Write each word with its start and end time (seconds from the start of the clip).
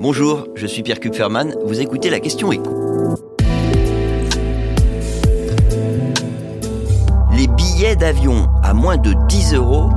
Bonjour, 0.00 0.48
je 0.54 0.66
suis 0.66 0.82
Pierre 0.82 1.00
Kupferman, 1.00 1.54
vous 1.64 1.80
écoutez 1.80 2.10
la 2.10 2.20
question 2.20 2.50
écho. 2.52 3.16
Les 7.36 7.46
billets 7.46 7.96
d'avion 7.96 8.48
à 8.62 8.74
moins 8.74 8.96
de 8.96 9.14
10 9.28 9.54
euros, 9.54 9.90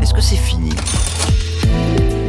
est-ce 0.00 0.14
que 0.14 0.20
c'est 0.20 0.36
fini? 0.36 0.70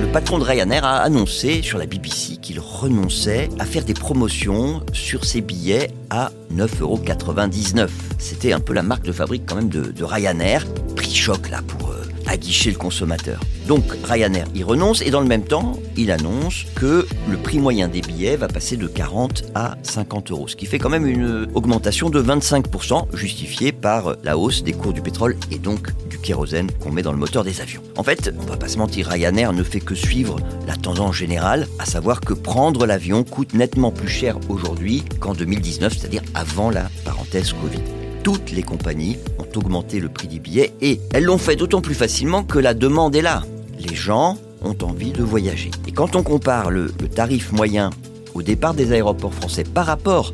Le 0.01 0.07
patron 0.11 0.39
de 0.39 0.43
Ryanair 0.43 0.83
a 0.83 0.97
annoncé 0.97 1.61
sur 1.61 1.77
la 1.77 1.85
BBC 1.85 2.37
qu'il 2.37 2.59
renonçait 2.59 3.49
à 3.59 3.65
faire 3.65 3.85
des 3.85 3.93
promotions 3.93 4.81
sur 4.91 5.23
ses 5.23 5.41
billets 5.41 5.91
à 6.09 6.31
9,99 6.53 6.81
euros. 6.81 7.87
C'était 8.17 8.51
un 8.51 8.59
peu 8.59 8.73
la 8.73 8.83
marque 8.83 9.03
de 9.03 9.11
fabrique 9.11 9.43
quand 9.47 9.55
même 9.55 9.69
de, 9.69 10.03
Ryanair. 10.03 10.65
Prix 10.95 11.13
choc 11.13 11.49
là 11.49 11.61
pour 11.67 11.91
guichet 12.37 12.71
le 12.71 12.77
consommateur. 12.77 13.39
Donc 13.71 13.85
Ryanair 14.03 14.47
y 14.53 14.63
renonce 14.63 15.01
et 15.01 15.11
dans 15.11 15.21
le 15.21 15.27
même 15.27 15.45
temps, 15.45 15.79
il 15.95 16.11
annonce 16.11 16.65
que 16.75 17.07
le 17.29 17.37
prix 17.37 17.57
moyen 17.57 17.87
des 17.87 18.01
billets 18.01 18.35
va 18.35 18.49
passer 18.49 18.75
de 18.75 18.85
40 18.85 19.45
à 19.55 19.77
50 19.83 20.31
euros, 20.31 20.49
ce 20.49 20.57
qui 20.57 20.65
fait 20.65 20.77
quand 20.77 20.89
même 20.89 21.07
une 21.07 21.47
augmentation 21.53 22.09
de 22.09 22.21
25%, 22.21 23.15
justifiée 23.15 23.71
par 23.71 24.17
la 24.25 24.37
hausse 24.37 24.63
des 24.63 24.73
cours 24.73 24.91
du 24.91 25.01
pétrole 25.01 25.37
et 25.51 25.57
donc 25.57 25.87
du 26.09 26.17
kérosène 26.17 26.69
qu'on 26.81 26.91
met 26.91 27.01
dans 27.01 27.13
le 27.13 27.17
moteur 27.17 27.45
des 27.45 27.61
avions. 27.61 27.81
En 27.95 28.03
fait, 28.03 28.33
on 28.41 28.45
va 28.45 28.57
pas 28.57 28.67
se 28.67 28.77
mentir, 28.77 29.07
Ryanair 29.07 29.53
ne 29.53 29.63
fait 29.63 29.79
que 29.79 29.95
suivre 29.95 30.35
la 30.67 30.75
tendance 30.75 31.15
générale, 31.15 31.65
à 31.79 31.85
savoir 31.85 32.19
que 32.19 32.33
prendre 32.33 32.85
l'avion 32.85 33.23
coûte 33.23 33.53
nettement 33.53 33.91
plus 33.91 34.09
cher 34.09 34.37
aujourd'hui 34.49 35.05
qu'en 35.21 35.33
2019, 35.33 35.97
c'est-à-dire 35.97 36.23
avant 36.33 36.71
la 36.71 36.89
parenthèse 37.05 37.53
Covid 37.53 37.79
toutes 38.23 38.51
les 38.51 38.61
compagnies 38.61 39.17
ont 39.39 39.57
augmenté 39.57 39.99
le 39.99 40.09
prix 40.09 40.27
des 40.27 40.39
billets 40.39 40.73
et 40.81 40.99
elles 41.11 41.23
l'ont 41.23 41.37
fait 41.37 41.55
d'autant 41.55 41.81
plus 41.81 41.95
facilement 41.95 42.43
que 42.43 42.59
la 42.59 42.73
demande 42.73 43.15
est 43.15 43.21
là. 43.21 43.43
Les 43.87 43.95
gens 43.95 44.37
ont 44.63 44.75
envie 44.83 45.11
de 45.11 45.23
voyager. 45.23 45.71
Et 45.87 45.91
quand 45.91 46.15
on 46.15 46.23
compare 46.23 46.69
le, 46.69 46.91
tarif 46.91 47.51
moyen 47.51 47.89
au 48.33 48.43
départ 48.43 48.73
des 48.73 48.91
aéroports 48.91 49.33
français 49.33 49.63
par 49.63 49.85
rapport 49.85 50.31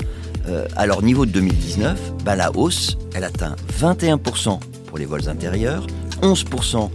euh, 0.47 0.67
à 0.75 0.85
leur 0.85 1.01
niveau 1.01 1.25
de 1.25 1.31
2019, 1.31 2.13
bah, 2.25 2.35
la 2.35 2.55
hausse, 2.55 2.97
elle 3.13 3.23
atteint 3.23 3.55
21% 3.79 4.59
pour 4.87 4.97
les 4.97 5.05
vols 5.05 5.29
intérieurs, 5.29 5.87
11% 6.21 6.89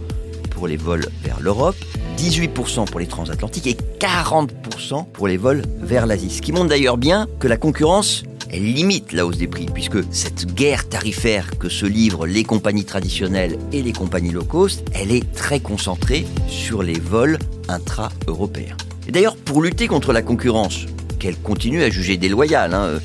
pour 0.51 0.67
les 0.67 0.77
vols 0.77 1.07
vers 1.23 1.39
l'Europe, 1.39 1.75
18% 2.17 2.85
pour 2.85 2.99
les 2.99 3.07
transatlantiques 3.07 3.67
et 3.67 3.77
40% 3.99 5.05
pour 5.11 5.27
les 5.27 5.37
vols 5.37 5.63
vers 5.81 6.05
l'Asie. 6.05 6.29
Ce 6.29 6.41
qui 6.41 6.51
montre 6.51 6.69
d'ailleurs 6.69 6.97
bien 6.97 7.27
que 7.39 7.47
la 7.47 7.57
concurrence 7.57 8.23
elle 8.53 8.71
limite 8.71 9.13
la 9.13 9.25
hausse 9.25 9.39
des 9.39 9.47
prix, 9.47 9.65
puisque 9.65 9.97
cette 10.13 10.53
guerre 10.53 10.87
tarifaire 10.87 11.57
que 11.57 11.69
se 11.69 11.87
livrent 11.87 12.27
les 12.27 12.43
compagnies 12.43 12.85
traditionnelles 12.85 13.57
et 13.71 13.81
les 13.81 13.93
compagnies 13.93 14.29
low 14.29 14.43
cost, 14.43 14.85
elle 14.93 15.11
est 15.11 15.33
très 15.33 15.59
concentrée 15.59 16.27
sur 16.47 16.83
les 16.83 16.99
vols 16.99 17.39
intra-européens. 17.67 18.77
Et 19.07 19.11
d'ailleurs, 19.11 19.37
pour 19.37 19.63
lutter 19.63 19.87
contre 19.87 20.13
la 20.13 20.21
concurrence, 20.21 20.85
qu'elle 21.23 21.37
continue 21.37 21.83
à 21.83 21.89
juger 21.89 22.17
déloyale 22.17 22.73
hein, 22.73 22.99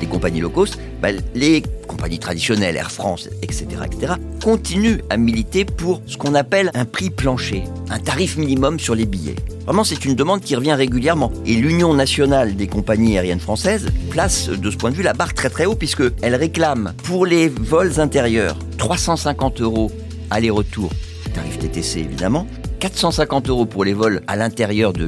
des 0.00 0.06
compagnies 0.06 0.40
low 0.40 0.50
cost, 0.50 0.80
bah, 1.00 1.10
les 1.36 1.62
compagnies 1.86 2.18
traditionnelles, 2.18 2.76
Air 2.76 2.90
France, 2.90 3.28
etc., 3.40 3.66
etc., 3.86 4.14
continuent 4.42 4.98
à 5.10 5.16
militer 5.16 5.64
pour 5.64 6.02
ce 6.06 6.16
qu'on 6.16 6.34
appelle 6.34 6.72
un 6.74 6.84
prix 6.84 7.10
plancher, 7.10 7.62
un 7.88 8.00
tarif 8.00 8.36
minimum 8.36 8.80
sur 8.80 8.96
les 8.96 9.06
billets. 9.06 9.36
Vraiment, 9.64 9.84
c'est 9.84 10.04
une 10.04 10.16
demande 10.16 10.40
qui 10.40 10.56
revient 10.56 10.72
régulièrement. 10.72 11.30
Et 11.46 11.54
l'Union 11.54 11.94
nationale 11.94 12.56
des 12.56 12.66
compagnies 12.66 13.16
aériennes 13.16 13.38
françaises 13.38 13.90
place 14.10 14.48
de 14.48 14.68
ce 14.68 14.76
point 14.76 14.90
de 14.90 14.96
vue 14.96 15.04
la 15.04 15.12
barre 15.12 15.32
très 15.32 15.48
très 15.48 15.64
haut 15.64 15.76
puisqu'elle 15.76 16.34
réclame 16.34 16.94
pour 17.04 17.26
les 17.26 17.48
vols 17.48 18.00
intérieurs 18.00 18.58
350 18.78 19.60
euros 19.60 19.92
aller-retour, 20.30 20.90
tarif 21.32 21.60
TTC 21.60 22.00
évidemment, 22.00 22.48
450 22.80 23.48
euros 23.50 23.66
pour 23.66 23.84
les 23.84 23.92
vols 23.92 24.22
à 24.26 24.34
l'intérieur 24.34 24.92
de 24.92 25.04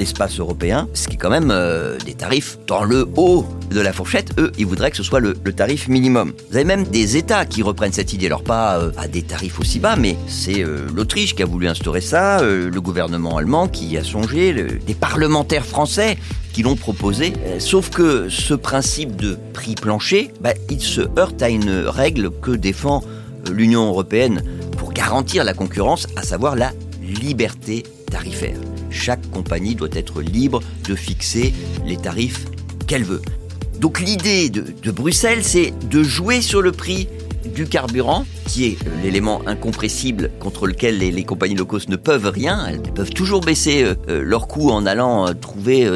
l'espace 0.00 0.40
européen, 0.40 0.88
ce 0.94 1.08
qui 1.08 1.14
est 1.14 1.18
quand 1.18 1.28
même 1.28 1.50
euh, 1.50 1.98
des 1.98 2.14
tarifs 2.14 2.58
dans 2.66 2.84
le 2.84 3.06
haut 3.16 3.44
de 3.70 3.80
la 3.82 3.92
fourchette. 3.92 4.32
Eux, 4.38 4.50
ils 4.56 4.64
voudraient 4.64 4.90
que 4.90 4.96
ce 4.96 5.02
soit 5.02 5.20
le, 5.20 5.34
tarif 5.52 5.88
minimum. 5.88 6.32
Vous 6.48 6.56
avez 6.56 6.64
même 6.64 6.84
des 6.84 7.18
États 7.18 7.44
qui 7.44 7.62
reprennent 7.62 7.92
cette 7.92 8.14
idée, 8.14 8.26
alors 8.26 8.42
pas 8.42 8.78
euh, 8.78 8.92
à 8.96 9.08
des 9.08 9.20
tarifs 9.20 9.60
aussi 9.60 9.78
bas, 9.78 9.96
mais 9.96 10.16
c'est 10.26 10.64
euh, 10.64 10.86
l'Autriche 10.94 11.34
qui 11.34 11.42
a 11.42 11.46
voulu 11.46 11.68
instaurer 11.68 12.00
ça, 12.00 12.42
le 12.42 12.80
gouvernement 12.80 13.36
allemand 13.36 13.68
qui 13.68 13.86
y 13.88 13.98
a 13.98 14.04
songé, 14.04 14.54
des 14.86 14.94
parlementaires 14.94 15.66
français 15.66 16.16
qui 16.54 16.62
l'ont 16.62 16.76
proposé. 16.76 17.34
sauf 17.58 17.90
que 17.90 18.28
ce 18.30 18.54
principe 18.54 19.16
de 19.16 19.36
prix 19.52 19.74
plancher, 19.74 20.32
bah, 20.40 20.54
il 20.70 20.80
se 20.80 21.02
heurte 21.18 21.42
à 21.42 21.50
une 21.50 21.84
règle 21.86 22.30
que 22.30 22.52
défend 22.52 23.02
l'Union 23.52 23.86
européenne 23.86 24.42
pour 24.78 24.92
garantir 24.92 25.44
la 25.44 25.52
concurrence, 25.52 26.06
à 26.16 26.22
savoir 26.22 26.56
la 26.56 26.72
liberté 27.10 27.84
tarifaire. 28.10 28.58
Chaque 28.90 29.30
compagnie 29.30 29.74
doit 29.74 29.88
être 29.92 30.22
libre 30.22 30.62
de 30.88 30.94
fixer 30.94 31.52
les 31.86 31.96
tarifs 31.96 32.46
qu'elle 32.86 33.04
veut. 33.04 33.22
Donc 33.80 34.00
l'idée 34.00 34.50
de, 34.50 34.90
Bruxelles, 34.90 35.42
c'est 35.42 35.72
de 35.88 36.02
jouer 36.02 36.42
sur 36.42 36.60
le 36.60 36.72
prix 36.72 37.08
du 37.60 37.66
carburant, 37.66 38.24
qui 38.46 38.64
est 38.64 38.78
euh, 38.86 38.90
l'élément 39.02 39.42
incompressible 39.46 40.30
contre 40.40 40.66
lequel 40.66 40.96
les, 40.96 41.24
compagnies 41.24 41.54
low 41.54 41.66
cost 41.66 41.90
ne 41.90 41.96
peuvent 41.96 42.28
rien. 42.28 42.66
Elles 42.66 42.80
peuvent 42.80 43.10
toujours 43.10 43.42
baisser 43.42 43.82
euh, 43.82 43.94
euh, 44.08 44.22
leurs 44.22 44.48
coûts 44.48 44.70
en 44.70 44.86
allant 44.86 45.34
trouver 45.34 45.86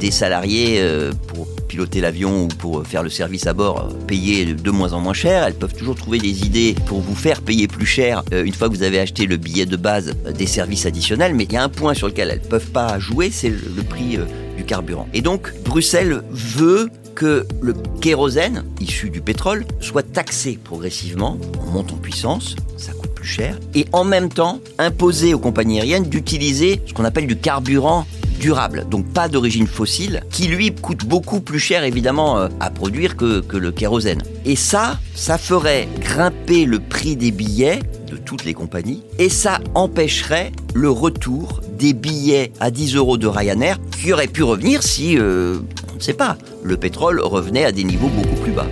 des 0.00 0.10
salariés 0.10 0.82
pour 1.28 1.46
piloter 1.68 2.00
l'avion 2.00 2.44
ou 2.44 2.48
pour 2.48 2.84
faire 2.86 3.02
le 3.02 3.10
service 3.10 3.46
à 3.46 3.52
bord, 3.52 3.88
payer 4.08 4.44
de 4.46 4.70
moins 4.70 4.92
en 4.92 5.00
moins 5.00 5.12
cher. 5.12 5.44
Elles 5.44 5.54
peuvent 5.54 5.74
toujours 5.74 5.94
trouver 5.94 6.18
des 6.18 6.44
idées 6.44 6.74
pour 6.86 7.00
vous 7.00 7.14
faire 7.14 7.42
payer 7.42 7.68
plus 7.68 7.86
cher 7.86 8.24
une 8.32 8.52
fois 8.52 8.68
que 8.68 8.74
vous 8.74 8.82
avez 8.82 8.98
acheté 8.98 9.26
le 9.26 9.36
billet 9.36 9.66
de 9.66 9.76
base 9.76 10.14
des 10.36 10.46
services 10.46 10.86
additionnels. 10.86 11.34
Mais 11.34 11.44
il 11.44 11.52
y 11.52 11.56
a 11.56 11.62
un 11.62 11.68
point 11.68 11.94
sur 11.94 12.08
lequel 12.08 12.30
elles 12.30 12.42
ne 12.42 12.48
peuvent 12.48 12.70
pas 12.70 12.98
jouer, 12.98 13.30
c'est 13.30 13.50
le 13.50 13.82
prix 13.82 14.18
du 14.56 14.64
carburant. 14.64 15.08
Et 15.14 15.22
donc, 15.22 15.52
Bruxelles 15.64 16.22
veut 16.30 16.90
que 17.14 17.46
le 17.60 17.74
kérosène, 18.00 18.64
issu 18.80 19.10
du 19.10 19.20
pétrole, 19.20 19.64
soit 19.80 20.02
taxé 20.02 20.58
progressivement, 20.62 21.38
on 21.66 21.70
monte 21.70 21.92
en 21.92 21.96
puissance, 21.96 22.56
ça 22.76 22.92
coûte 22.92 23.14
plus 23.14 23.26
cher, 23.26 23.58
et 23.74 23.86
en 23.92 24.04
même 24.04 24.28
temps 24.28 24.60
imposer 24.78 25.34
aux 25.34 25.38
compagnies 25.38 25.80
aériennes 25.80 26.04
d'utiliser 26.04 26.80
ce 26.86 26.92
qu'on 26.92 27.04
appelle 27.04 27.26
du 27.26 27.36
carburant 27.36 28.06
durable, 28.38 28.86
donc 28.90 29.06
pas 29.06 29.28
d'origine 29.28 29.66
fossile, 29.66 30.22
qui 30.30 30.48
lui 30.48 30.74
coûte 30.74 31.04
beaucoup 31.06 31.40
plus 31.40 31.58
cher 31.60 31.84
évidemment 31.84 32.38
euh, 32.38 32.48
à 32.60 32.70
produire 32.70 33.16
que, 33.16 33.40
que 33.40 33.56
le 33.56 33.72
kérosène. 33.72 34.22
Et 34.44 34.56
ça, 34.56 34.98
ça 35.14 35.38
ferait 35.38 35.88
grimper 36.00 36.64
le 36.64 36.80
prix 36.80 37.16
des 37.16 37.30
billets 37.30 37.80
de 38.10 38.16
toutes 38.16 38.44
les 38.44 38.54
compagnies, 38.54 39.02
et 39.18 39.28
ça 39.28 39.60
empêcherait 39.74 40.52
le 40.74 40.90
retour 40.90 41.60
des 41.78 41.92
billets 41.92 42.52
à 42.60 42.70
10 42.70 42.96
euros 42.96 43.16
de 43.16 43.26
Ryanair 43.26 43.78
qui 44.00 44.12
auraient 44.12 44.28
pu 44.28 44.42
revenir 44.42 44.82
si 44.82 45.18
euh, 45.18 45.58
on 45.92 45.96
ne 45.96 46.00
sait 46.00 46.14
pas, 46.14 46.36
le 46.64 46.78
pétrole 46.78 47.20
revenait 47.20 47.64
à 47.64 47.72
des 47.72 47.84
niveaux 47.84 48.08
beaucoup 48.08 48.40
plus 48.42 48.52
bas. 48.52 48.66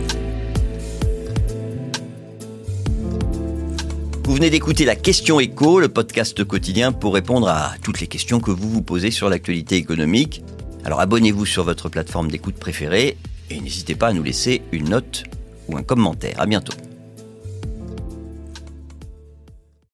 Vous 4.25 4.35
venez 4.35 4.49
d'écouter 4.49 4.87
la 4.87 4.97
question 4.97 5.39
écho, 5.41 5.79
le 5.79 5.89
podcast 5.89 6.43
quotidien 6.43 6.93
pour 6.93 7.13
répondre 7.13 7.49
à 7.49 7.75
toutes 7.83 8.01
les 8.01 8.07
questions 8.07 8.41
que 8.41 8.51
vous 8.51 8.71
vous 8.71 8.83
posez 8.83 9.11
sur 9.11 9.29
l'actualité 9.29 9.77
économique. 9.77 10.43
Alors 10.85 11.01
abonnez-vous 11.01 11.45
sur 11.45 11.65
votre 11.65 11.91
plateforme 11.91 12.31
d'écoute 12.31 12.57
préférée 12.57 13.19
et 13.51 13.61
n'hésitez 13.61 13.95
pas 13.95 14.09
à 14.09 14.13
nous 14.15 14.23
laisser 14.23 14.63
une 14.73 14.89
note 14.89 15.25
ou 15.69 15.77
un 15.77 15.83
commentaire. 15.83 16.41
À 16.41 16.47
bientôt. 16.47 16.73